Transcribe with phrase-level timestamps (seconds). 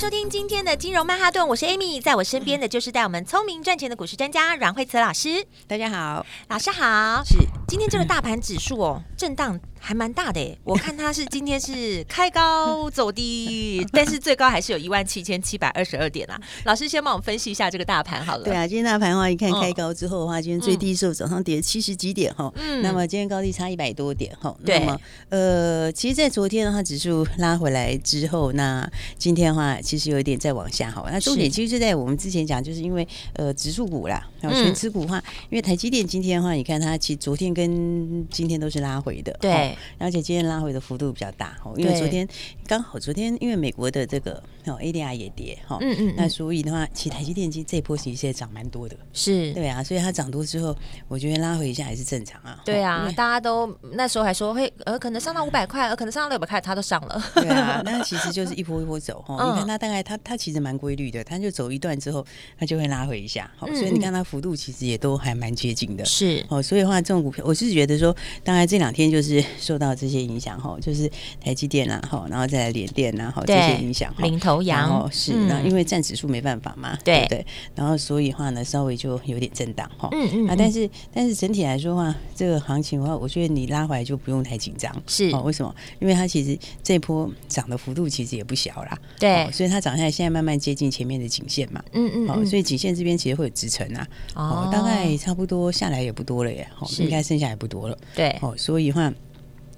[0.00, 5.44] 收听今天的金融曼哈顿，我是 Amy，在我身边的就是带我们聪明赚钱的股市专家阮慧慈老师。
[5.66, 7.22] 大家好，老师好。
[7.22, 7.36] 是，
[7.68, 9.60] 今天这个大盘指数哦，震荡。
[9.82, 16.38] 还蛮大的诶，我看它是今天是开高走低， 但是最高还是有一万七千七百二十二点啦。
[16.64, 18.44] 老师先帮我们分析一下这个大盘好了。
[18.44, 31.04] 对啊，今天大盘的话，一看开高之后的话，哦、今天最低时候早上跌七十几点哈，嗯，那么今天高低差一百多点哈，对，那么呃，其实，在昨天的话，指数拉回来之后，那今天的话，其实有一点再往下哈。
[31.10, 39.69] 那重点其实就在我们之前讲，就是因为呃，指数股啦，然后全指股的话，嗯、因为台积电今天的话，你看它其实昨天跟今天都是拉回的，对。
[39.98, 42.26] 而且今天拉回的幅度比较大哈，因为昨天
[42.66, 50.76] 刚好昨天因为美国的这个哦 ADR 也跌哈，嗯嗯，那所以的话，其实台积电机这一波其实也涨蛮多的，是对啊，所以它涨多之后，
[51.08, 52.60] 我觉得拉回一下还是正常啊。
[52.64, 57.22] 对啊，大家都那时候还说会呃可能上到五百块，呃可能上到六百块，它都上了。
[57.34, 59.52] 对啊， 那其实就是一波一波走哈。
[59.52, 62.24] 你看它大概它它其实蛮规律的，它就走一段之后，
[62.58, 63.50] 它就会拉回一下。
[63.56, 66.04] 好，所以你看它幅度其实也都还蛮接近的。
[66.04, 70.76] 是哦，所以的话这种股票，我是觉得说，大概这两天就是受到这些影响哈。
[70.80, 71.10] 就是
[71.44, 77.46] 台积电啊，哈，然后再来联电啊，哈，这些影响，领头羊，然后是，那、嗯、因为占指数没办法嘛，对，对不对？
[77.74, 85.74] 然后所以话呢，稍微就有点震荡，哈，嗯嗯，啊，但是但是整体来说的话，这个行情的话，我觉得你拉回来就不用太紧张，是，哦，为什么？
[85.98, 99.12] 因为它其实这波涨的幅度其实也不小啦，对，所以它涨下来现在慢慢接近前面的颈线嘛，嗯嗯，哦，所以颈线这边其实会有支撑啊，哦，大概差不多下来也不多了耶，哦，应该剩下也不多了，对，哦，所以话。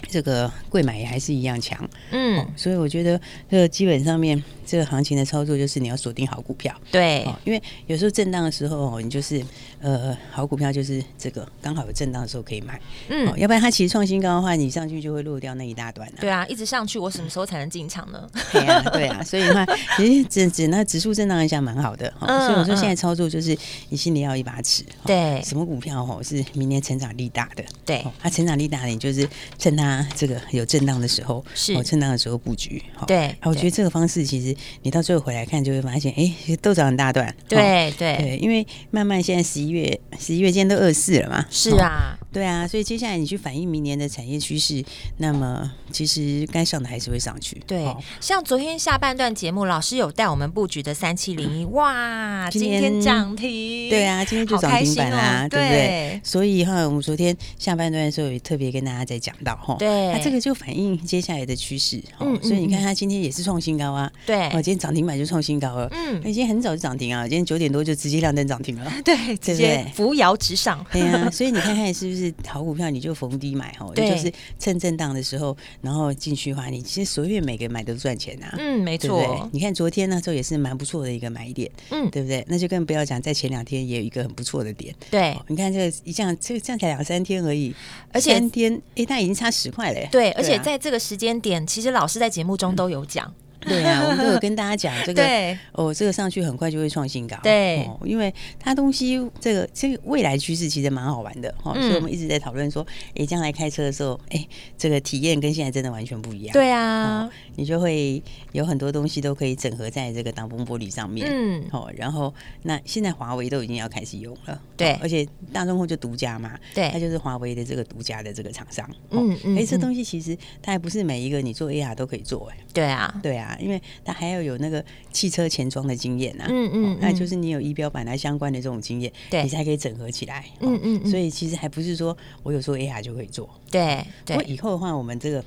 [0.08, 3.20] 这个贵买也还是一样强，嗯、哦，所以我觉得
[3.50, 4.42] 这个基本上面。
[4.66, 9.44] 这个行情的操作就是你要锁定好股票，对，因为有时候震荡的时候，你就是
[9.80, 16.14] 呃好股票就是这个刚好有震荡的时候可以买，嗯，要不然它其实创新高的话，你上去就会落掉那一大段了。
[16.20, 18.28] 对啊，一直上去，我什么时候才能进场呢？
[18.50, 23.56] 对啊，对啊， 所以的话，其实指指那指数震荡一下蛮好的，所以我说现在操作就是
[23.90, 29.28] 你心里要一把尺，对，什么股票哦是明年成长力大的，对，它成长力大的，你就是
[29.58, 31.82] 趁它这个有震荡的时候，是。
[31.82, 34.51] 震荡的时候布局，对，我觉得这个方式其实。
[34.82, 37.34] 你到最后回来看，就会发现，哎、欸，都长很大段。
[37.48, 41.44] 对对对，因为慢慢现在十一月，十一月今天都二四了嘛。
[41.50, 44.82] 是啊，对啊，所以接下来你去反映明年的产业趋势，
[45.18, 47.62] 那么其实该上的还是会上去。
[47.66, 53.90] 对，像昨天下半段节目，老师有带我们布局的三七零一，哇，今天涨停。
[53.90, 56.20] 对啊，今天就涨停板啦，对不对？
[56.24, 62.02] 所以哈，我们昨天下半段的时候也特别跟大家在讲到哈，对，那这个就反映接下来的趋势。
[62.20, 64.10] 嗯，所以你看它今天也是创新高啊。
[64.24, 64.48] 对。
[64.62, 82.44] 今天涨停板就创新高了，嗯，已经很早就涨停啊，今天九点多就直接亮灯涨停了， 对，直接扶摇直上，对啊，所以你看看是不是好股票，你就逢低买哦，对，就是趁震荡的时候，然后进去的话，你其实随便每个买都赚钱啊，嗯，没错，你看昨天那时候也是蛮不错的一个买点，嗯，对不对？
[82.48, 87.74] 那就更不要讲在前两天也有一个很不错的点，对，你看这个一这样，这个这样才两三天而已，
[88.12, 93.32] 而且三天，哎，它已经差十块了，对，而且在这个时间点，其实老师在节目中都有讲。
[93.68, 95.58] 对啊，我们都有跟大家讲这个，对。
[95.72, 102.86] 哦，这个上去很快就会创新高，对、哦，因为它东西这个这个未来趋势其实蛮好玩的哈，哦嗯、所以我们一直在讨论说，
[103.16, 104.46] 哎，将来开车的时候，哎，
[104.76, 108.22] 这个体验跟现在真的完全不一样，对啊、哦，你就会
[108.52, 123.51] 有很多东西都可以整合在这个挡风玻璃上面，嗯，哦，然后那现在华为都已经要开始用了，对，而且大众控就独家嘛，对，它就是华为的这个独家的这个厂商，哦、嗯嗯，哎，这东西其实它还不是每一个你做 AR 都可以做，哎，对啊，对啊。
[123.60, 134.36] 因为他还要有那个汽车前装的经验呐，嗯嗯，那就是你有仪表板来相关的这种经验，对，你才可以整合起来，嗯嗯，所以其实还不是说我有做 AI 就可以做，对，对。
[134.36, 135.44] 不过以后的话，我们这个。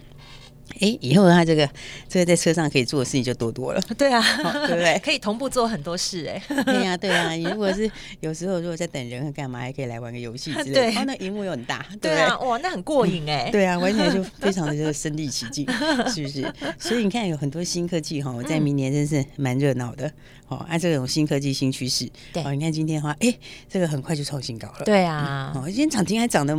[0.80, 1.70] 哎，以后他这个
[2.10, 3.82] 这个在车上可以做的事情就多多了。
[3.98, 4.22] 对啊，
[4.68, 5.00] 对不对？
[5.04, 6.64] 可以同步做很多事哎。
[6.64, 7.32] 对呀， 对呀。
[7.32, 7.90] 你如果是
[8.20, 10.74] 有时候如果在等人干嘛，还可以来玩个游戏之类的。
[10.74, 11.86] 对，那荧幕又很大。
[12.02, 13.50] 对啊，哇，那很过瘾哎。
[13.52, 15.66] 对啊，玩起来就非常的这个身临其境，
[16.14, 16.54] 是不是？
[16.78, 20.12] 所以你看，有很多新科技哈，在明年真是蛮热闹的。
[20.48, 23.34] 哦，按这种新科技新趋势，对，你看今天的话，哎，
[23.68, 24.86] 这个很快就创新高了。
[24.86, 26.54] 对啊，哦，今天涨停还涨的，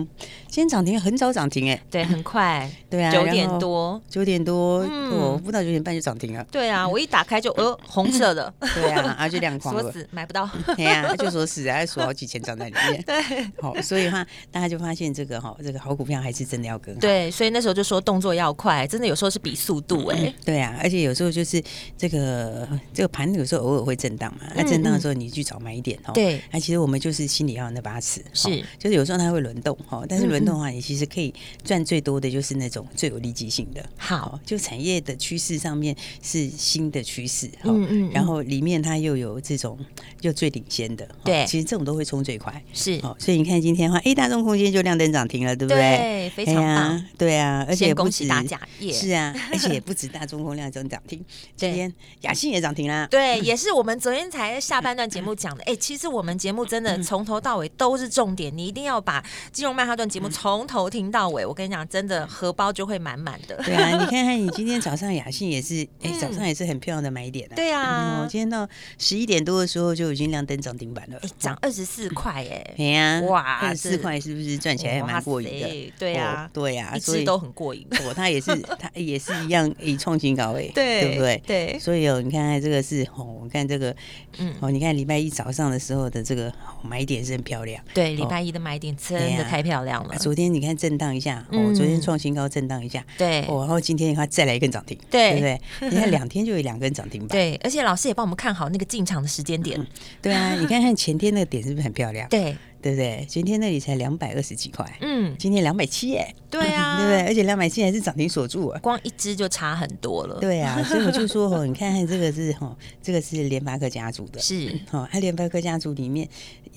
[0.49, 3.96] 今天涨停很早涨停哎，对，很快，对啊，九点多。
[3.97, 4.79] 哦，九点多，
[5.11, 6.45] 我不到九点半就涨停了。
[6.51, 9.83] 对啊，我一打开就呃红色的，对啊，然后就亮 光了。
[9.83, 13.03] 锁死买不到， 对啊，就锁死，还锁好几千张在里面。
[13.07, 16.97] 对，好，所以的话大家就发现这个哈，这个好股票还是真的要跟。
[16.99, 20.35] 对，所以那时候就说动作要快，真的有时候是比速度哎。
[20.45, 21.63] 对啊，而且有时候就是
[21.97, 26.13] 这个这个盘有时候偶尔会震荡嘛，那震荡的时候你去找买一点哦。
[26.13, 31.33] 对，那其实我们就是心里要有那把尺，是，就是有时候它会轮动哈，但是轮动的话，你其实可以
[31.65, 33.85] 赚最多的就是那种最有利基性的。
[33.97, 39.79] 好，就产业的趋势上面是新的趋势，嗯嗯，然后里面它又有这种
[40.23, 45.79] 又最领先的，对，其实这种都会冲最快，是，所以你看今天的话，哎，大众空间就亮灯涨停了，对不对？
[45.79, 48.61] 对，非常棒，对啊，而且恭喜大家，
[48.93, 51.25] 是啊， 而且也不止大众空亮灯涨停，
[51.57, 51.93] 今天
[52.23, 63.57] 雅信也涨停啦，对，也是我们昨天才下半段节目讲的， 哎，其实我们节目真的从头到尾都是重点，你一定要把金融曼哈顿节目从头听到尾，我跟你讲，真的荷包就会满满的。
[63.77, 68.69] 对啊，你看看你今天早上雅信也是，哎，早上也是很漂亮的买点对啊，今天到
[68.99, 75.93] 十一点多的时候就已经亮灯涨停板了，涨二十四块哎，哎呀，哇，二十四块是不是赚起来还蛮过瘾的？
[75.99, 77.87] 对呀，对呀，所以都很过瘾。
[78.07, 81.43] 我他也是，他也是一样以创新高哎， 对，对不对？
[81.47, 83.95] 对，所以哦，你看看这个是哦，我看这个，
[84.39, 86.53] 嗯，哦，你看礼拜一早上的时候的这个
[86.83, 90.17] 买点是很漂亮，对，礼拜一的买点真的太漂亮了。
[90.19, 95.61] 昨天你看震荡一下，哦，昨天创新高震荡一下，对，哦，然后今天它再来一根涨停，对不对？
[95.91, 99.85] 你看两天就有两根涨停板，对，而且老师也帮我们看好那个进场的时间点，
[100.23, 102.29] 对啊，你看看前天那个点是不是很漂亮？
[102.29, 102.57] 对。
[102.83, 103.27] 对不对？
[103.29, 107.27] 前天那里才两百二十几块，嗯，今天两百七耶，对啊， 对不对？
[107.27, 110.39] 而且两百七还是涨停锁住啊，光一只就差很多了。
[110.39, 116.29] 对啊， 所以我就说哦，你看看这个是哈，这个是联发科家族的，是哦，它联发科家族里面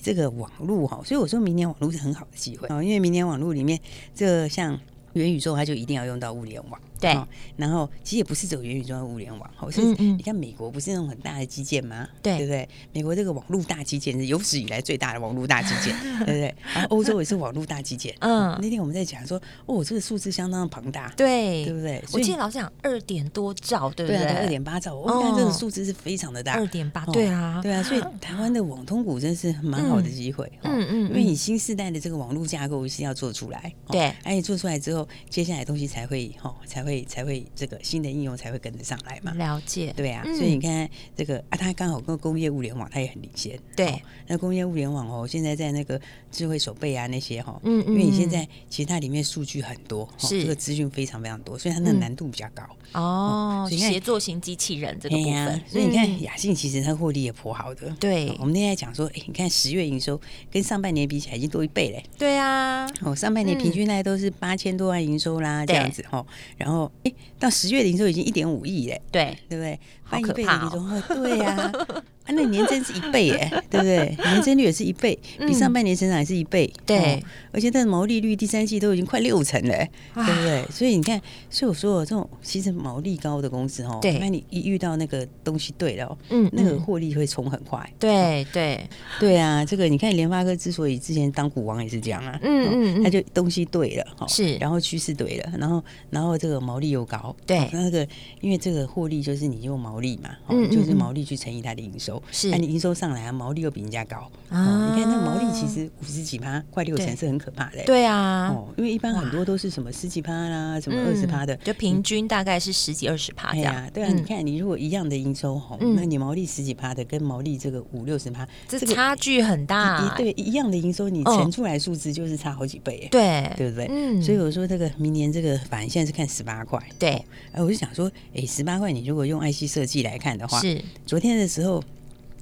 [0.02, 3.78] 这个网络哈，所以我说明年网络是很好的机会哦，因为明年网络里面
[4.12, 4.76] 这个像
[5.14, 6.80] 元宇宙，它就一定要用到物联网。
[7.00, 7.18] 对，
[7.56, 12.08] 然后其实也不是走元宇宙的物联网，哦，是你看美国不是那种很大的基建吗？
[12.22, 12.68] 对，对不对？
[12.92, 16.54] 美国这个网络大基建是有史以来最大的网络大基建， 对不对？
[16.74, 18.14] 然后欧洲也是网络大基建。
[18.20, 22.02] 嗯，那天我们在讲说，哦，这个数字相当的庞大，对，对不对？
[22.12, 24.22] 我记得老师讲二点多兆，对不对？
[24.24, 37.78] 二点八兆，我看这个数字是非常的大，二点八，对啊，对啊，所以台湾的网通股真是蛮好的机会，嗯嗯，因为你新时代的这个网络架构是要做出来，对，而且做出来之后，接下来东西才会哈，才会才会这个。
[37.82, 39.32] 新的应用才会跟得上来嘛？
[39.32, 43.58] 了解，对啊，所以你看这个啊，它刚好跟工业物联网，它也很领先。
[43.74, 46.00] 对，那工业物联网哦，现在在那个
[46.30, 52.62] 智慧手背啊那些哈，嗯，因为你现在其实它里面数据很多，是这个资讯非常非常多，所以它那个难度比较高。
[52.92, 57.90] 哦，协作型机器人这个部分，所以你看雅信其实它获利也颇好的。
[57.98, 60.20] 对，我们那天讲说，哎，你看十月营收
[60.52, 62.04] 跟上半年比起来已经多一倍嘞。
[62.16, 66.24] 对啊，哦，上半年平均大概都是八千多万营收啦，这样子哈，
[66.56, 67.50] 然后哎到。
[67.50, 69.78] 十月营收已经一点五亿嘞，对对不对？
[70.10, 71.72] 翻一倍的营收，对呀。
[72.20, 74.14] 啊，那年增是一倍哎，对不对？
[74.22, 76.70] 年增率也是一倍，比上半年成长也是一倍。
[76.84, 77.20] 对，
[77.50, 79.74] 而且它的毛利率第三季都已经快六成了，
[80.14, 80.64] 对不对？
[80.70, 87.90] 所以你看，所以我说这种其实毛利高的公司哦，那你一遇到那个东西对了，嗯，那个获利会冲很快。
[87.98, 88.78] 对对
[89.18, 98.06] 对啊，这个你看联发科之所以之前当股王也是这样啊，嗯嗯，他就东西对了哈，是，然后趋势对了，然后然后这个毛利又高，对，那个
[98.42, 102.20] 因为这个获利就是你用毛利嘛，嗯，就是毛利去乘以它的营收。
[102.32, 104.92] 是，那你营收上来啊，毛利又比人家高啊！
[104.94, 107.84] 你看那毛利其实五十几趴，快六成是很可怕的。
[107.84, 113.88] 对啊，哦，因为一般很多都是什么十几趴啦，什么二十趴的，就平均大概是十几二十趴这样。
[113.92, 120.14] 对啊，你看你如果一样的营收哈，那你毛利十几趴的跟毛利这个五六十趴，这个差距很大。
[120.16, 123.06] 对，一样的营收你乘出来数字就是差好几倍。
[123.10, 123.86] 对，对不对？
[123.90, 124.22] 嗯。
[124.22, 126.80] 所以我说这个明年这个反正现在是看十八块。
[126.98, 127.10] 对。
[127.52, 131.82] 哎，我就想说，哎，十八块你如果用爱惜设计来看的话，是昨天的时候。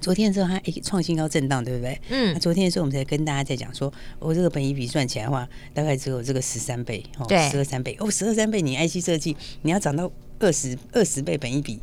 [0.01, 1.99] 昨天的时候，它诶创新高震荡，对不对？
[2.07, 2.31] 嗯。
[2.33, 7.97] 那昨天的时候，我们才跟大家在讲说，我、哦、这个本益比算起来的话，大概只有这个十三倍，哦，十二三倍。
[7.99, 11.81] 哦，十二三倍，你 IC 设计你要涨到二十二十倍本益比，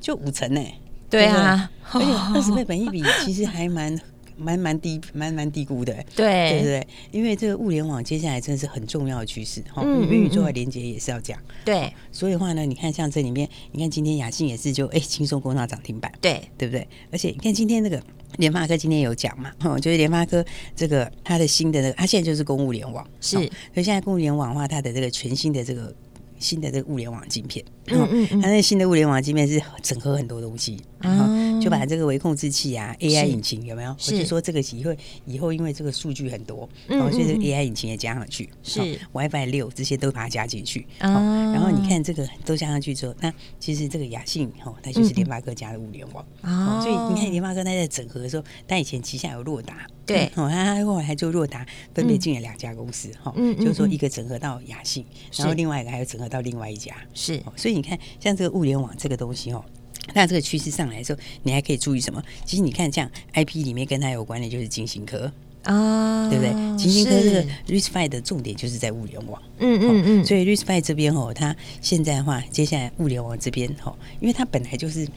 [0.00, 0.66] 就五成呢。
[1.10, 1.70] 对啊。
[1.92, 3.94] 而且 二十倍本益比其实还蛮。
[4.40, 6.88] 蛮蛮低，蛮蛮低估的，对对不对？
[7.12, 11.92] 因为这个物联网接下来真的是很重要的趋势，哈、嗯，元宇宙的连接也是要讲，对。
[12.10, 16.86] 所以的话呢，你看像这里面，你看今天雅信也是就哎轻松攻上涨停板，对对不对？
[17.12, 18.02] 而且你看今天那个
[18.38, 20.44] 联发科今天有讲嘛，哈，就是联发科
[20.74, 23.36] 这个它的新的那个，它现在就是供物联网，是。
[23.36, 25.94] 所以现在供物联网的话，它的这个全新的这个
[26.38, 33.94] 新的这个物联网晶片，嗯嗯嗯，它那新的物联网界面是整合很多东西，然后就把这个微控制器啊，AI 引擎有没有？
[33.98, 34.94] 是，我就说这个以后
[35.26, 38.80] 以后因为这个数据很多，然后所以这个 AI 引擎也加上去，是。
[39.12, 41.08] WiFi 六这些都把它加进去，哦，
[41.54, 49.86] 然后你看这个都加上去之后，那其实这个雅信哦，它就是联发科家的物联网，哦，所以你看联发科它在整合的时候，它以前旗下有洛达。
[50.06, 55.06] 对，哦，他后来还就若达分别进了两家公司，哈，嗯，就是说一个整合到雅信，
[55.36, 59.64] 然后另外一个还有整合到另外一家，是，所以你看像这个物联网这个东西，哦，
[60.12, 62.22] 那这个趋势上来的时候，你还可以注意什么？
[62.44, 65.32] 其实你看这样 IP 里面跟它有关的就是金星科
[65.62, 66.52] 啊，对不对？
[66.76, 75.08] 金星科这个 RISFI 的重点就是在物联网，嗯嗯嗯，所以 RISFI 这边哦，它现在的话，接下来物联网这边，哦，因为它本来就是。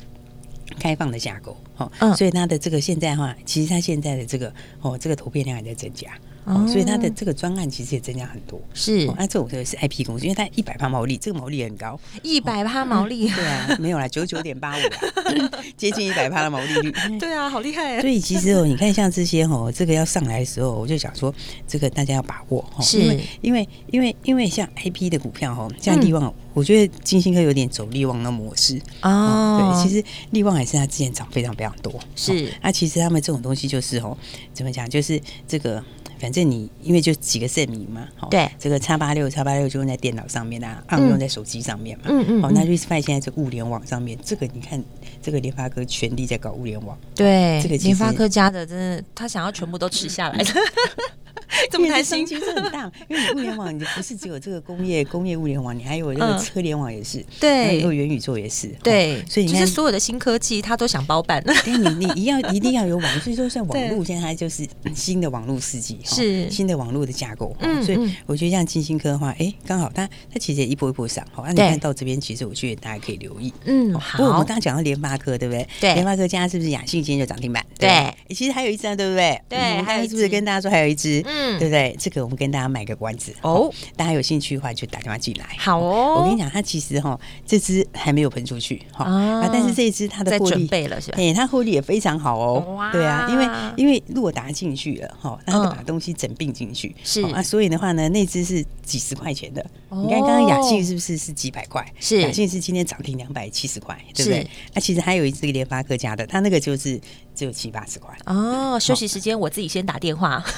[0.79, 4.51] 开放的架构，哦，嗯、所以它的这个现在的话，其实它现在的这个
[4.82, 6.10] 哦，这个图片量还在增加。
[6.45, 9.05] 哦，所以它的这个专案其实也增加很多，是。
[9.17, 14.81] 那这种是是 IP 公司，因为它一百趴毛利，这个毛利也很高，一百趴毛利，对啊，没有啦，九九点八五，
[15.77, 18.01] 接近一百趴的毛利率， 对啊，好厉害。
[18.01, 21.33] 所以其实哦，你看像这些哦，这个要上来的时候，我就想说，
[21.67, 29.77] 这个大家要把握，是，因为因为因为因为像 IP 的股票哦，像利旺，我觉得金星科有点走利旺的模式哦。
[29.77, 32.51] 对，其实利旺还是它之前涨非常非常多，是。
[32.62, 34.17] 那其实他们这种东西就是哦，
[34.53, 35.81] 怎么讲，就是这个。
[36.23, 44.81] 反正你因为就几个证明嘛，对，这个叉八六叉八六就用在电脑上面啊，啊用在手机上面嘛，嗯嗯，好，那 RISC-V 现在是物联网上面，这个你看，
[45.21, 50.41] 这个联发科全力在搞物联网，对，这个联发科家的真的，他想要全部都吃下来。
[51.72, 61.43] 这么开心，其实很大，因为你物联网，你不是只有这个工业 工业物联网，你还有那个车联网也是，对，还有元宇宙也是，对，所以你看所有的新科技，它都想包办。
[61.45, 67.55] 但，你你一要一定要有网，所以说像网络，现在它就是新的网络世纪，是新的网络的架构。
[67.60, 73.53] 嗯，所以我觉得像金星科的话，哎，刚好它它其实也一波一波上，好，那你看到这边，其实我觉得大家可以留意。
[73.65, 74.17] 嗯，好。
[74.17, 75.67] 不过我们刚刚讲到联发科，对不对？
[75.79, 77.65] 对，联发科家是不是雅信今天就涨停板？
[77.77, 79.41] 对，其实还有一只，对不对？
[79.50, 81.22] 对，还有是不是跟大家说还有一只？
[81.25, 81.42] 嗯。
[81.59, 81.95] 对不对？
[82.00, 85.55] 这个我们跟大家卖个关子哦，大家有兴趣的话就打电话进来。
[85.57, 91.17] 好哦，我跟你讲，它其实哈，这支还没有喷出去哈，啊，但是这一支它的获利备了是吧？
[91.17, 92.89] 哎，它获利也非常好哦。
[92.91, 93.47] 对啊，因为
[93.77, 99.65] 因为洛达进去了哈，它就把东西整并进去是啊，所以的话呢，那只是几十块钱的。
[99.89, 101.85] 你看刚刚雅信是不是是几百块？
[102.00, 104.47] 是雅信是今天涨停两百七十块，对不对？
[104.73, 107.00] 那其实还有一只联发科家的，它那个就是。
[107.35, 108.79] 只有七八十块哦。
[108.79, 110.43] 休息时间我自己先打电话。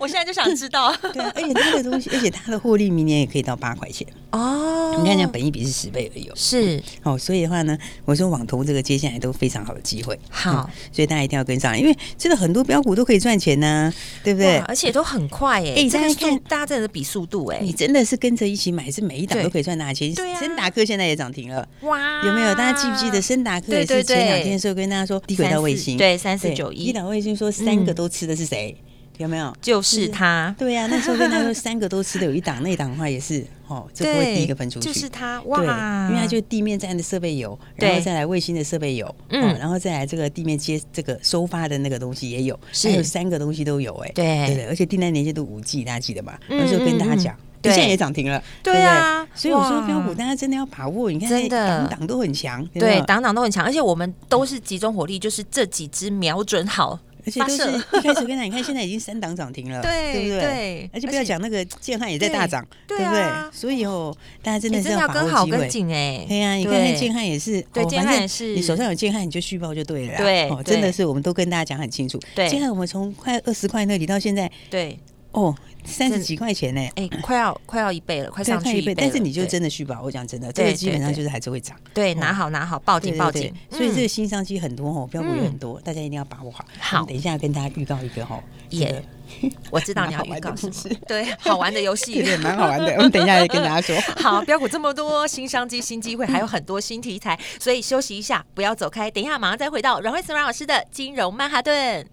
[0.00, 0.94] 我现在就想知道。
[1.12, 4.94] 对啊，而且它的东西，而且它的获利明年也可以到八块钱哦。
[4.98, 6.30] 你看，这样本一比是十倍而已。
[6.34, 10.18] 是哦，所以的话呢，我说网通这个接下来都非常好的机会。
[10.30, 14.58] 好，所以大家一定要跟上，因为真的很多标股都可以赚钱呢，对不对？
[14.60, 15.74] 而且都很快哎。
[15.76, 17.58] 哎，大家看，大家真的比速度哎。
[17.60, 20.12] 你真的是跟着一起买，是每一档都可以赚大钱。
[20.14, 20.38] 对啊。
[20.38, 21.66] 森达克现在也涨停了。
[21.82, 22.24] 哇！
[22.26, 22.54] 有没有？
[22.54, 24.47] 大家记不记得森达克也是前两天？
[24.50, 28.76] 那时候跟大家说低轨道卫星，对三四九一，低轨道卫星说三个都吃的是谁？
[29.18, 29.52] 有没有？
[29.60, 30.54] 就是他。
[30.56, 34.86] 对呀，那时候跟他说三个都吃的有一档，那档的话也是 哦，就不会第一个分出去。
[34.86, 46.38] 就是他哇，因为他就地面站的设备有，然后再来卫星的设备有，嗯，然后再来这个地面接这个收发的那个东西也有，还有三个东西都有哎，对对对，而且订单年限都五 G，大家记得吗？
[46.48, 47.36] 那时候跟大家讲。
[47.64, 60.22] 现在也涨停了，对啊，所以我说标股大家真的要把握，你看真的档都很强，对，档档都很强，而且我们都是集中火力，就是这几只瞄准好， 而且都是一开始跟他，你看现在已经三档涨停了， 对对？
[60.22, 60.90] 不对？
[60.94, 63.24] 而且不要讲那个建汉也在大涨，对不对？
[63.52, 74.98] 所以哦，大家真的是要跟好跟紧哎，对呀，你看那建汉也是，对，建汉也是，你手上有建汉你就续报就对了，对，真的是我们都跟大家讲很清楚，对，建汉我们从快二十块那里到现在，对，
[75.40, 75.54] 哦。
[75.84, 76.86] 三十几块钱呢？
[76.96, 78.94] 哎，快要快要一倍了，快上去一倍。
[78.94, 81.74] 但是你就真的续保，我讲真的，这个基本上就是还是会涨。
[81.94, 83.50] 对，拿好拿好，报警报警。
[83.70, 86.62] 所以这个新商机很多哦，标股也很多，大家一定要把握好。
[86.78, 89.02] 好，等一下跟大家预告一个哦，也
[89.70, 90.74] 我知道你要预告什么，
[91.06, 92.92] 对，好玩的游戏， 也，蛮好玩的。
[92.96, 93.98] 我们等一下再跟大家说。
[94.22, 99.10] 好，标股这么多新商机、新机会，还有很多新题材，所以休息一下，不要走开。
[99.10, 102.06] 等一下马上再回到阮慧慈阮老师的金融曼哈顿。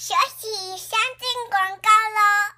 [0.00, 2.57] 休息，先进广告喽。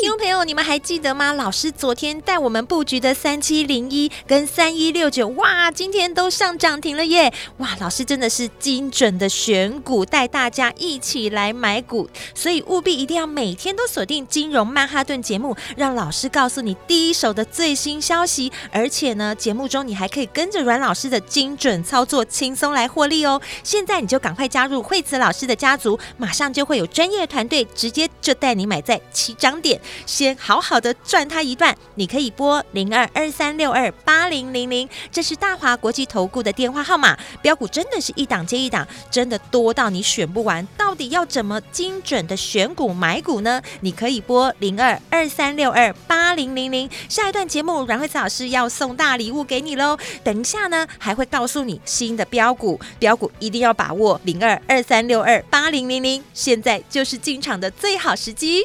[0.00, 1.32] 听众朋友，你们还记得吗？
[1.32, 7.32] 老师昨天带我们布局的三七零一跟三一六九，哇，今天都上涨停了耶！
[7.58, 18.50] 哇，老师真的是精准的选股，带大家一起来买股，所以务必一定要每天都锁定金融曼哈顿节目，让老师告诉你第一手的最新消息。
[18.72, 23.40] 而且呢，节目中你还可以跟着阮老师的精准操作，轻松来获利哦。
[23.62, 29.58] 现在你就赶快加入惠慈老师的家族，马上就会有专业团队直接就带你买在起涨。
[29.60, 31.76] 点，先好好的赚它一段。
[31.96, 37.18] 你可以拨零二二三六二八零零零，这是大华国际投顾的电话号码。
[37.42, 40.64] 标股真的是一档接一档，真的多到你选不完。
[40.76, 43.60] 到底要怎么精准的选股买股呢？
[43.80, 46.88] 你可以拨零二二三六二八零零零。
[47.08, 49.98] 下一段节目，阮慧慈老师要送大礼物给你喽。
[50.22, 56.22] 等一下呢，还会告诉你新的标股，标股一定要把握零二二三六二八零零零。
[56.32, 58.64] 现在就是进场的最好时机。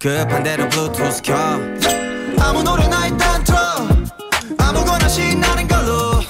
[0.00, 1.34] 그 반대로 블루투스 켜.
[2.40, 3.58] 아무 노래나 일단 틀어.
[4.56, 6.22] 아무거나 신나는 걸로.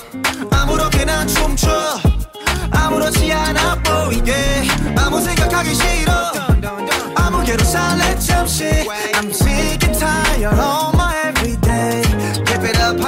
[0.50, 1.68] 아무렇게나 춤춰.
[2.70, 4.34] 아무렇지 않아 보이게.
[4.96, 6.12] 아무 생각하기 싫어.
[7.14, 8.64] 아무개로 살래 잠시.
[8.64, 10.97] I'm sick and tired of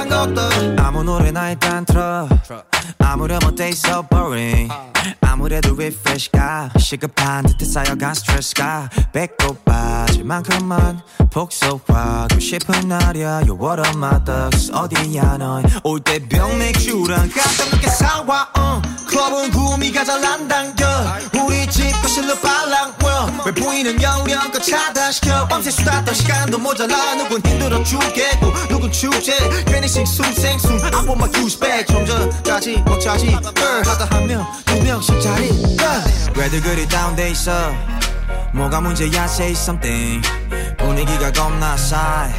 [0.01, 0.41] 한 것도
[0.81, 2.27] 아무 노래나 일단 틀어.
[2.97, 4.73] 아무렴 돼 있어 boring.
[5.21, 13.41] 아무래도 refresh가 시급한 듯해 쌓여간 스트레스가 배꼽 빠질 만큼만 폭소화하고 싶은 날이야.
[13.43, 14.71] You're one my thugs.
[14.73, 18.91] 어디야 넌올때병 맥주랑 깜짝 놀게 사와 uh.
[19.07, 20.85] 클럽은 구미가 잘 안 당겨.
[21.45, 23.43] 우리 집 거실로 빨랑워.
[23.45, 25.47] 왜 보이는 영역껏 차단시켜.
[25.47, 27.15] 밤새 수다 떤 시간도 모자라.
[27.15, 29.35] 누군 힘들어 죽겠고 누군 축제.
[29.65, 31.29] 괜히 일식 숨생숨 I want my
[32.05, 33.27] 전까지 먹자지?
[33.27, 35.49] uh, 하다 한 명 두 명씩 자리.
[35.49, 36.31] uh.
[36.33, 37.51] 왜들 그리 다운돼 있어?
[38.53, 40.25] 뭐가 문제야 say something.
[40.77, 42.33] 분위기가 겁나 싸해.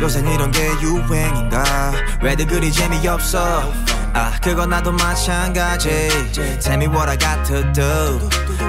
[0.00, 1.92] 요새 이런 게 유행인가?
[2.22, 3.70] 왜들 그리 재미없어?
[4.14, 5.90] 아 그거 나도 마찬가지.
[6.32, 8.18] Tell me what I got to do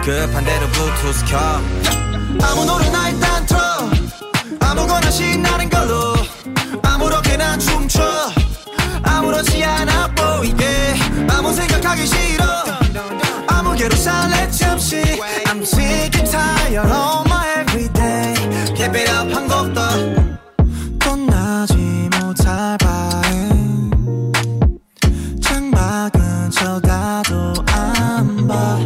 [0.04, 1.38] 급한 대로 블루투스 켜.
[2.44, 3.58] 아무 노래나 일단 틀
[4.60, 6.19] 아무거나 신나는 걸로.
[7.58, 8.02] 춤춰.
[9.04, 10.96] 아무렇지 않아 보이게.
[11.30, 12.46] 아무 생각하기 싫어.
[13.48, 15.02] 아무개로 살래 잠시.
[15.46, 18.34] I'm sick and tired of my everyday.
[18.76, 19.80] Keep it up 한 곡 더
[21.00, 21.76] 떠나지
[22.20, 24.32] 못할 바엔.
[25.42, 28.80] 창밖 근처 가도 안봐.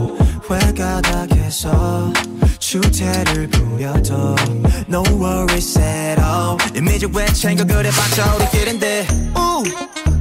[0.49, 2.11] 회가닥에서
[2.59, 4.35] 주체를 부려도
[4.93, 6.55] No worries at all.
[6.75, 9.07] 이미지 왜 챙겨 그래봤자 우리 길인데.
[9.35, 9.63] 우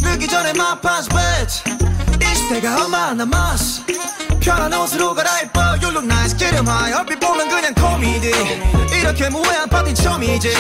[0.00, 1.62] 늦기 전에 my pants wet
[2.18, 3.82] 이 시대가 얼마 남았어.
[4.40, 5.61] 편한 옷으로 갈아입어.
[5.82, 6.35] You look nice.
[6.38, 8.32] Get him high 얼핏 보면 그냥 코미디.
[8.98, 10.50] 이렇게 무해한 파티 처음이지.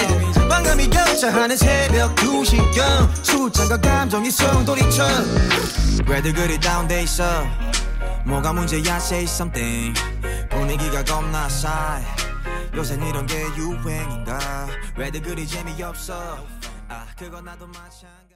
[0.46, 3.08] 반감이 격차하는 새벽 2시경.
[3.24, 5.06] 술잔과 감정이 성돌이쳐
[6.06, 7.46] 왜들 그리 다운돼 있어?
[8.26, 8.96] 뭐가 문제야?
[8.98, 9.98] Say something.
[10.50, 12.04] 분위기가 겁나 싸해.
[12.74, 14.66] 요샌 이런 게 유행인가?
[14.96, 16.38] 왜들 그리 재미없어?
[16.88, 18.31] 아 그건 나도 마찬가지.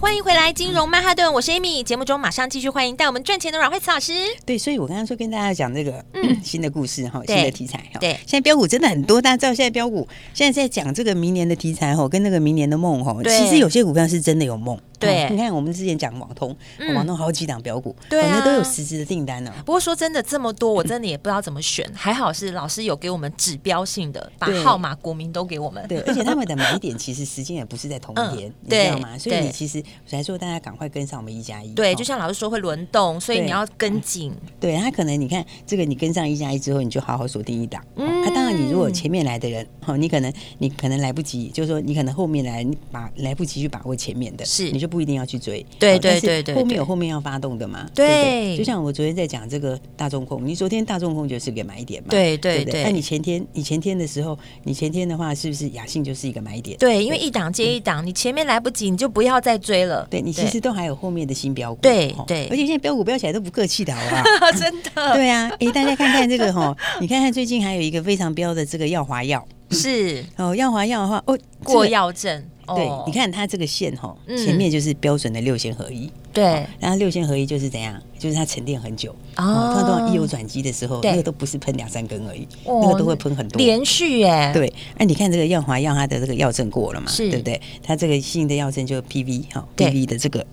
[0.00, 1.80] 欢迎回来，金融曼哈顿，我是 Amy。
[1.82, 4.12] 节目中马上继续欢迎带我们赚钱的阮慧慈老师。
[4.44, 8.00] 对，所以我刚刚说跟大家讲这个、嗯、新的故事哈，新的题材哈。
[8.00, 13.16] 对，现在标股真的很多，大家知道现在标股现在在讲这个明年的题材哈，跟那个明年的梦哈。
[13.24, 14.78] 其实有些股票是真的有梦。
[14.98, 16.56] 对，你看我们之前讲网通，
[16.94, 25.84] 网通好几档标股，对、啊，都有实质的订单呢、不过说真的，这么多我真的也不知道怎么选，还好是老师有给我们指标性的，把号码、国民都给我们。
[25.88, 29.18] 对，而且他们的买点其实时间也不是在同一天，你知道吗？
[29.18, 31.72] 所以你其实才说，大家赶快跟上我们一加一。
[31.74, 34.32] 对，就像老师说会轮动，所以你要跟紧。
[34.60, 37.84] 对，他可能你看这个，你跟上一加一之后，你就好好锁定一档。
[37.96, 45.64] 嗯，当然你如果前面来的人，哦，你可能你可能来不及，就是说你可能后面来，你把来不及去把握前面的，是你就不一定要去追。
[45.78, 47.86] 对对对对，后面有后面要发动的嘛？
[47.94, 52.08] 对，就像我昨天在讲这个大众控，你昨天大众控就是个买点嘛？
[52.10, 52.84] 对对对。
[52.84, 56.76] 那你前天你前天的时候，你前天的话是不是雅信就是一个买点？
[56.78, 60.06] 对，因为一档接一档，你前面来不及，你就不要再追了。
[60.10, 61.80] 对，你其实都还有后面的新标股。
[61.80, 64.52] 对对，而且现在标股标起来都不客气的，好不好？
[64.58, 65.14] 真的。
[65.14, 72.42] 对啊，哎，大家看看这个哈，你看看最近还有一个非常标的这个耀华药， 是哦，耀华药的话哦，过药证。
[72.74, 76.10] 对，你看它这个线哈，前面就是标准的六线合一。
[76.32, 78.00] 对，然后六线合一就是怎样？
[78.18, 79.74] 就是它沉淀很久哦。
[79.76, 84.52] 它当一有转机的时候，那个都不是喷两三根而已，那个都会喷很多，连续哎。
[84.54, 87.08] 对，哎，你看这个耀华耀，它的这个药证过了嘛？
[87.10, 87.60] 是，对不对？
[87.82, 90.46] 它这个新的药证就 PV 哈，PV 的这个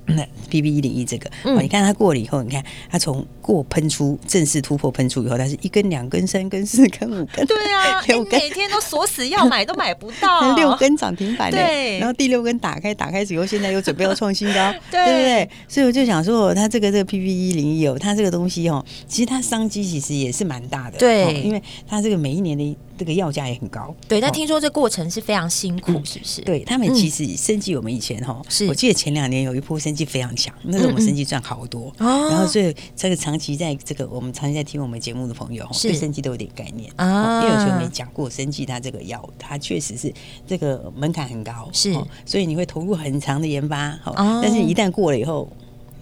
[0.49, 15.03] PV 一零一这个，哦，你看它过了以后，你看它从过喷出正式突破喷出以后，它是一根、两根、三根、四根、五根，对啊， 你每天都锁死要买都买不到，六根涨停板对，然后第六根打开，打开之后现在又准备要创新高， 对。
[15.03, 15.49] 不对？
[15.67, 24.19] 所以我就想说，它这个这个 PP 一零一哦，它这个东西哦，其实它商机其实也是蛮大的，对，因为它这个每一年的这个药价也很高，对。
[24.19, 26.41] 但听说这过程是非常辛苦，是不是？
[26.41, 28.67] 对他们其实生技我们以前哈，是。
[28.67, 36.91] 我记得前两年有一波生技非常强，那时候我们生技赚好多，然后所以这个长期在这个我们长期在听我们节目的朋友，对生技都有点概念。
[36.97, 37.41] 啊。
[37.41, 40.13] 因为有时候没讲过生技，它这个药它确实是
[40.45, 41.93] 这个门槛很高，是，
[42.25, 45.49] 所以你会投入很长的研发，好，但是一旦过了以后。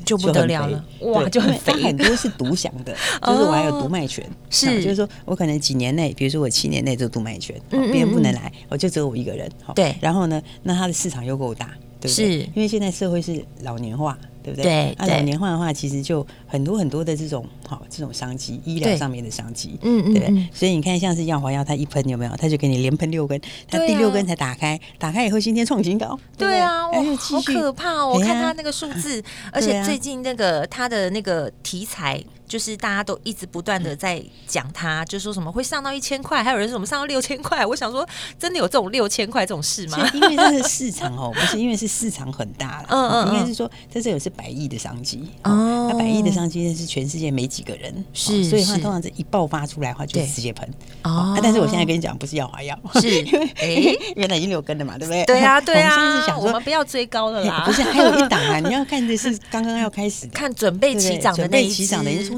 [0.08, 1.74] 就不得了了，哇，就很肥。
[1.84, 9.96] 很多是独享的， 就是我还有独卖权，是，就是说我可能几年内，比如说我七年内就独卖权，别人不能来，我就只有我一个人，对。
[10.02, 11.68] 然后呢，那它的市场又够大，
[12.00, 12.32] 对不对？
[12.32, 14.18] 是，因为现在社会是老年化。
[14.48, 14.64] 对不对？
[14.64, 20.48] 对，那老年化的话，其实就很多很多的这种好这种商机，医疗上面的商机，嗯嗯，对。
[20.54, 22.32] 所以你看，像是耀华药，它一喷有没有？
[22.38, 28.14] 它就给你连喷六根，它第六根才打开，打开以后今天创新高，对啊，哇，好可怕哦！
[28.14, 32.24] 我看它那个数字，而且最近那个它的那个题材。
[32.48, 37.66] 就是大家都一直不断的在讲它，就说什么会上到一千块，还有人说什么上到六千块。
[37.66, 38.08] 我想说，
[38.40, 40.10] 真的有这种六千块这种事吗？
[40.14, 50.68] 因为这是市场哦，不是因为是市场很大了，嗯嗯，应该是说在这有是百亿的商机哦，那百亿的商机是全世界没几个人，是，所以它通常这一爆发出来的话，就直接喷
[51.04, 51.38] 哦。
[51.44, 55.26] 但是我现在跟你讲，不是要华药，是 因为哎，原来已经有根了嘛，对不对？
[55.26, 55.96] 对啊， 对啊。
[55.96, 58.60] 我现在是想说，我们不要追高了啦， 不是还有一档啊？
[58.60, 61.70] 你要看的是刚刚要开始，看准备起涨的那一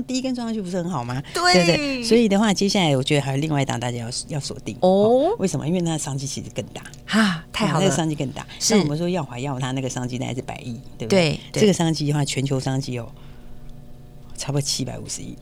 [0.01, 0.07] 只。
[0.09, 1.21] 第一根装上去不是很好吗？
[1.33, 5.35] 对对对，所以的话，接下来我觉得还有另外一档大家要要锁定哦。
[5.37, 5.67] 为什么？
[5.67, 8.45] 因为它的商机其实更大哈，太好了，那个商机更大。
[8.57, 11.39] 像我们说耀华耀，它那个商机大概是百亿，对不对？
[11.51, 13.07] 这个商机的话，全球商机哦
[14.37, 15.35] 差不多七百五十亿。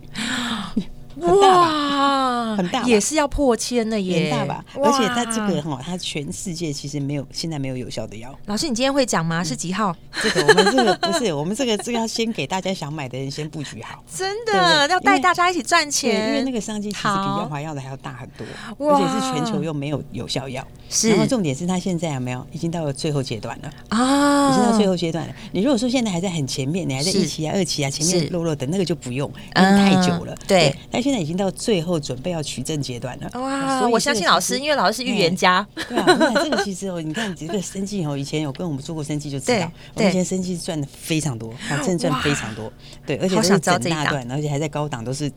[1.22, 4.66] 哇，很大，也是要破千的耶，很大吧？
[4.76, 8.38] 而且它这个哈，它全世界其实没有，现在没有有效的药。
[8.46, 9.44] 老师，你今天会讲吗？
[9.44, 9.96] 是几号？
[10.22, 14.04] 这个我们这个 不是，我们这个这个要先给大家想买的人先布局好。
[14.16, 18.46] 真的要带大家一起赚钱，因为那个商机其实比耀华药的还要大很多，
[18.92, 20.66] 而且是全球又没有有效药。
[20.90, 24.52] 是，然后重点是它现在有没有已经到了最后阶段了啊？
[24.52, 25.34] 已经到最后阶段了。
[25.52, 30.36] 你如果说现在还在很前面，你还在一期啊、二期啊，前面弱弱的那个就不用，因为太久了。
[30.48, 33.40] 对，但现在已经到最后准备要取证阶段了。
[33.40, 33.88] 哇！
[33.88, 35.66] 我相信老师，因为老师是预言家。
[35.88, 36.06] 对啊，
[36.44, 42.70] 这个其实哦，你看这个生技哦，以前有跟我们做过生技就知道，我们以前生技赚的非常多，真的赚非常多。
[43.06, 45.32] 对，而且都是整大段，而且还在高档，都是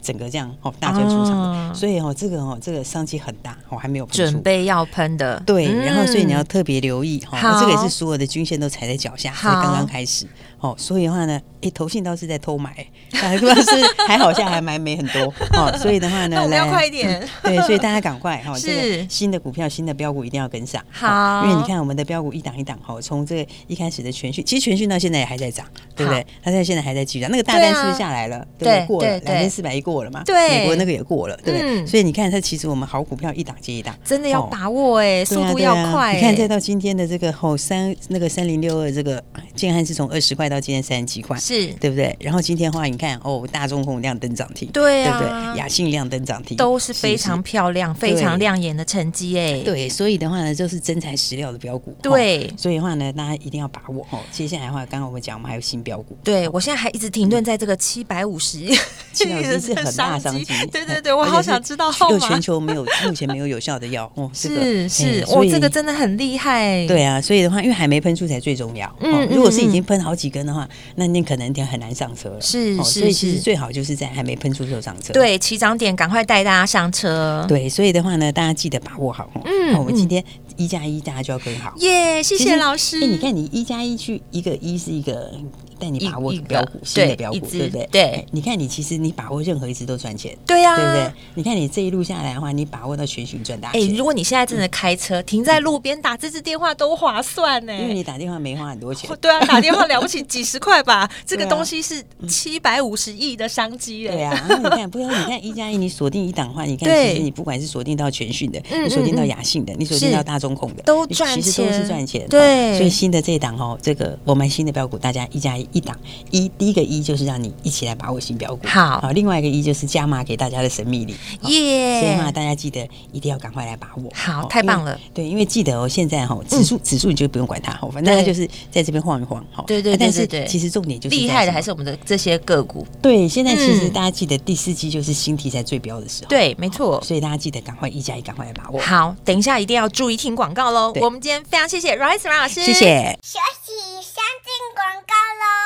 [0.00, 1.74] 整个这样哦，大赚出场的。
[1.74, 5.38] 所以哦，这个哦，这个商机很大，我还没有准备要喷的。
[5.44, 10.26] 对，然后所以你要特别留意哈，这个也是所有的均线都踩在脚下，才刚刚开始。
[10.60, 11.38] 哦，所以的话呢。
[11.62, 12.70] 哎，投信倒是在偷买，
[13.20, 26.26] 啊，是还好像还买没很多 哦，所以的话呢，那我们要快一点，对，所以大家 赶快哈，这个新的股票、新的标股一定要跟上，好，因为你看我们的标股一档一档哈，从这个一开始的全讯，其实全讯到现在也还在涨，对不对？
[26.42, 28.46] 它在现在还在继续涨，那个大单是不是下来了？
[28.58, 30.22] 对，过了两千四百亿过了嘛？
[30.24, 31.86] 对，美国那个也过了，对不对？
[31.86, 36.14] 所以你看它其实我们好股票一档接一档，真的要把握哎，速度要快。
[36.14, 39.22] 你看再到今天的这个后三那个三零六二这个
[39.54, 42.16] 建汉是从二十块到今天三十几块，是对不对？
[42.20, 45.58] 然后今天的话，你看哦，大中鸿亮灯涨停，对啊，对不对？
[45.58, 49.60] 雅信亮灯涨停，都是非常漂亮、非常亮眼的成绩哎。
[49.60, 51.94] 对，所以的话呢，就是真材实料的标股。
[52.02, 54.18] 对，所以的话呢，大家一定要把握哦。
[54.30, 56.16] 接下来的话，刚刚我们讲，我们还有新标股。
[56.24, 58.74] 对，我现在还一直停顿在这个七百五十亿，
[59.12, 60.44] 七百五十是很大商机。
[60.72, 64.30] 对对对，我好想知道后全球没有目前没有有效的药哦。
[64.32, 66.86] 是 是，哦，这个真的很厉害。
[66.86, 68.90] 对啊，所以的话，因为还没喷出才最重要。
[69.00, 72.40] 嗯，如果是已经喷好几根的话，那你可能就很难上车了。
[72.40, 73.00] 是是。
[73.00, 77.46] 所以其实最好就是在还没喷出就上车，对，起涨点赶快带大家上车。
[77.48, 79.30] 对，所以的话呢，大家记得把握好。
[79.44, 80.22] 嗯，我们今天
[80.56, 81.72] 一加一，大家就要跟好。
[81.78, 82.98] 耶，谢谢老师。
[83.02, 85.32] 哎，你看你一加一去一个一是一个。
[85.82, 87.88] 带你把握标股，新的标股，对不对？
[87.90, 91.12] 对，你看你其实你把握任何一只都赚钱，对呀，对不对？
[91.34, 93.82] 你看你这一路下来的话，你把握到全讯赚大钱。
[93.82, 99.10] 哎，如果你现在真的开车停在路边打这支电话都划算呢，因为你打电话没花很多钱。
[99.20, 112.28] 对啊，打电话了不起 几十块吧，这个东西是七百五十亿的商机哎对啊，你看，不要你看一加一，你锁定一档的话，你看其实你不管是锁定到全讯的，你锁定到雅信的，你锁定到大中控的，都赚钱，其实都是赚钱。
[112.28, 115.98] 对，所以新的这一档哦，这个我们新的标股，大家一加一，一档
[116.30, 116.50] 一。
[116.58, 122.00] 第一个一就是让你一起来把握新标股，好，好，另外一个一就是加码给大家的神秘礼，耶！
[122.00, 124.98] 所以嘛，大家记得一定要赶快来把握，好，太棒了。
[125.12, 129.96] 对，因为记得哦，现在哈指数指数你就不用管它，反正它就是在这边晃一晃，好，对对对。
[129.96, 132.86] 但是其实重点就是厉害的还是我们的这些个股。
[133.00, 137.02] 对，现在其实大家记得第四季就是新题材最标的时候，对，没错。
[137.02, 138.80] 所以大家记得赶快一加一，赶快来把握。
[138.80, 140.92] 好，等一下一定要注意听广告喽。
[141.00, 143.18] 我们今天非常谢谢 Rice 阮老师，谢谢。
[143.22, 145.61] 休息，先进广告喽。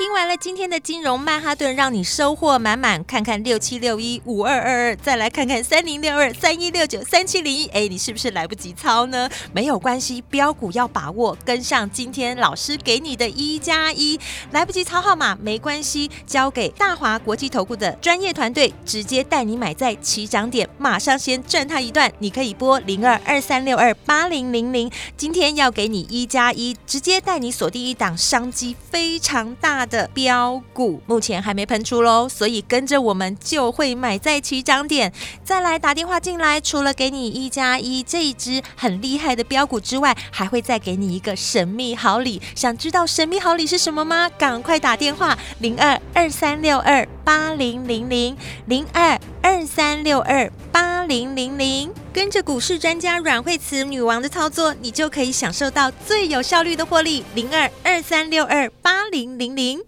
[0.00, 3.04] 听完了今天的金融曼哈顿，让你收获满满。
[3.04, 7.66] 看看六七六一五二二二，再来看看三零六二三一六九三七零一。
[7.66, 9.28] 哎，你是不是来不及抄呢？
[9.52, 14.18] 没有关系，标股要把握，跟上今天老师给你的一加一。
[14.52, 22.10] 来不及抄号码没关系，交给大华国际投顾的专业团队，直接带你买在起涨点，马上先赚它一段。
[22.20, 24.90] 你可以拨零二二三六二八零零零。
[25.18, 35.12] 今天要给你一加一，直接带你锁定一档商机非常大的标股目前还没喷出喽，所以跟着我们就会买在起涨点。
[35.44, 42.40] 再来打电话进来，除了给你一加一这一支很厉害的标股之外，还会再给你一个神秘好礼。
[42.54, 44.30] 想知道神秘好礼是什么吗？
[44.38, 57.24] 赶快打电话零二二三六二八零零零零二二三六二八零零零，跟着股市专家阮慧慈女王的操作，你就可以享受到最有效率的获利。
[57.34, 59.78] 零二二三六二八零零零。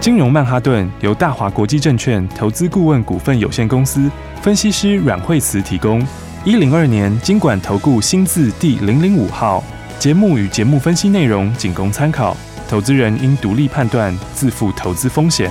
[0.00, 4.10] 金融曼哈顿由大华国际证券投资顾问股份有限公司
[4.42, 6.04] 分析师阮慧慈提供。
[6.44, 9.62] 一零二年金管投顾新字第零零五号。
[10.00, 12.36] 节目与节目分析内容仅供参考，
[12.68, 15.50] 投资人应独立判断，自负投资风险。